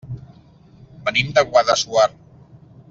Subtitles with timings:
[1.09, 2.11] Venim de Guadassuar.